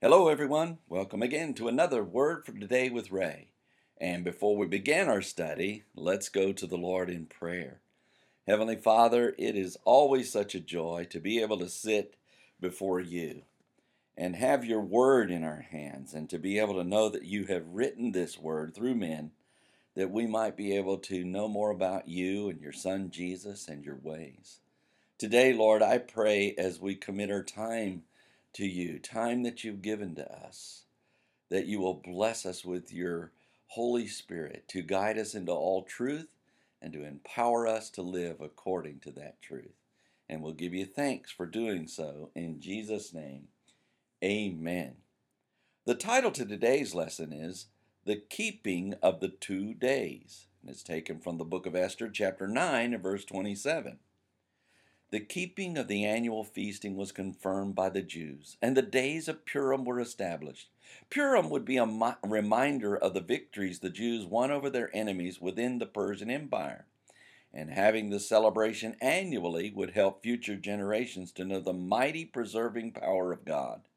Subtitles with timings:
[0.00, 0.78] Hello, everyone.
[0.88, 3.48] Welcome again to another Word for Today with Ray.
[4.00, 7.80] And before we begin our study, let's go to the Lord in prayer.
[8.46, 12.14] Heavenly Father, it is always such a joy to be able to sit
[12.60, 13.42] before you
[14.16, 17.46] and have your Word in our hands and to be able to know that you
[17.46, 19.32] have written this Word through men
[19.96, 23.84] that we might be able to know more about you and your Son Jesus and
[23.84, 24.60] your ways.
[25.18, 28.04] Today, Lord, I pray as we commit our time
[28.54, 30.84] to you, time that you've given to us,
[31.50, 33.32] that you will bless us with your
[33.68, 36.28] Holy Spirit to guide us into all truth
[36.80, 39.74] and to empower us to live according to that truth.
[40.28, 43.48] And we'll give you thanks for doing so in Jesus' name.
[44.22, 44.96] Amen.
[45.86, 47.66] The title to today's lesson is
[48.04, 50.46] The Keeping of the Two Days.
[50.60, 53.98] And it's taken from the book of Esther, chapter 9, and verse 27.
[55.10, 59.46] The keeping of the annual feasting was confirmed by the Jews, and the days of
[59.46, 60.68] Purim were established.
[61.08, 65.40] Purim would be a mi- reminder of the victories the Jews won over their enemies
[65.40, 66.84] within the Persian Empire.
[67.54, 73.32] And having the celebration annually would help future generations to know the mighty preserving power
[73.32, 73.88] of God.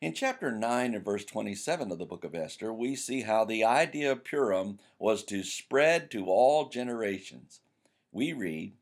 [0.00, 3.62] In chapter 9 and verse 27 of the book of Esther, we see how the
[3.62, 7.60] idea of Purim was to spread to all generations.
[8.10, 8.72] We read,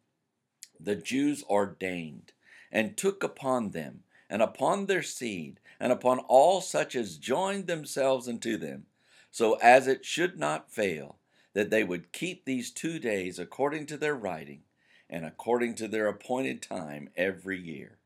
[0.80, 2.32] the Jews ordained,
[2.70, 8.28] and took upon them, and upon their seed, and upon all such as joined themselves
[8.28, 8.86] unto them,
[9.30, 11.18] so as it should not fail,
[11.54, 14.62] that they would keep these two days according to their writing,
[15.10, 17.98] and according to their appointed time every year.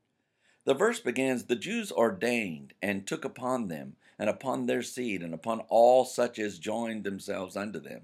[0.64, 5.34] The verse begins The Jews ordained, and took upon them, and upon their seed, and
[5.34, 8.02] upon all such as joined themselves unto them.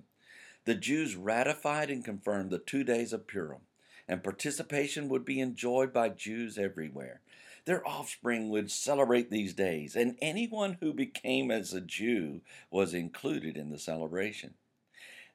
[0.65, 3.61] The Jews ratified and confirmed the two days of Purim
[4.09, 7.21] and participation would be enjoyed by Jews everywhere.
[7.67, 13.59] Their offspring would celebrate these days, and anyone who became as a Jew was included
[13.59, 14.55] in the celebration.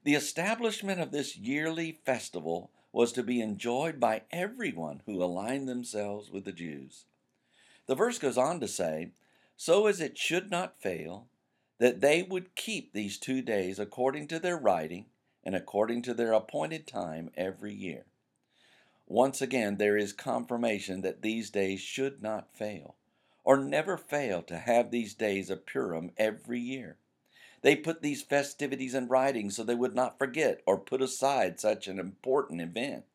[0.04, 6.32] The establishment of this yearly festival was to be enjoyed by everyone who aligned themselves
[6.32, 7.06] with the Jews.
[7.86, 9.12] The verse goes on to say,
[9.56, 11.28] So as it should not fail,
[11.80, 15.06] that they would keep these two days according to their writing
[15.44, 18.06] and according to their appointed time every year.
[19.08, 22.96] Once again, there is confirmation that these days should not fail,
[23.44, 26.98] or never fail to have these days of Purim every year.
[27.62, 31.88] They put these festivities in writing so they would not forget or put aside such
[31.88, 33.06] an important event.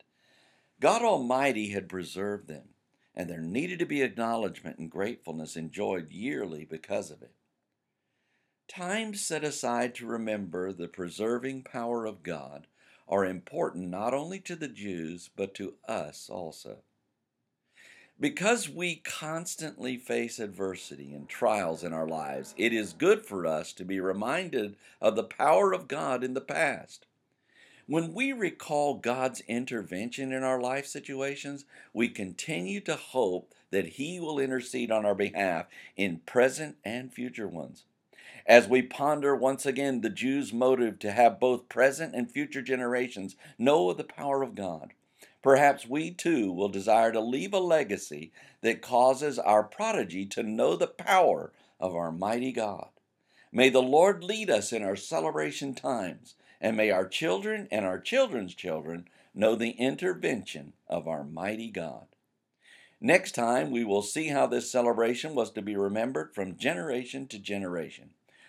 [0.79, 2.69] God Almighty had preserved them,
[3.15, 7.33] and there needed to be acknowledgement and gratefulness enjoyed yearly because of it.
[8.67, 12.67] Time set aside to remember the preserving power of God
[13.09, 16.77] are important not only to the Jews, but to us also.
[18.19, 23.73] Because we constantly face adversity and trials in our lives, it is good for us
[23.73, 27.07] to be reminded of the power of God in the past.
[27.87, 34.19] When we recall God's intervention in our life situations, we continue to hope that He
[34.19, 35.65] will intercede on our behalf
[35.95, 37.85] in present and future ones.
[38.45, 43.35] As we ponder once again the Jews' motive to have both present and future generations
[43.59, 44.93] know of the power of God,
[45.43, 48.31] perhaps we too will desire to leave a legacy
[48.61, 52.89] that causes our prodigy to know the power of our mighty God.
[53.51, 57.99] May the Lord lead us in our celebration times, and may our children and our
[57.99, 62.07] children's children know the intervention of our mighty God.
[63.01, 67.39] Next time, we will see how this celebration was to be remembered from generation to
[67.39, 68.09] generation.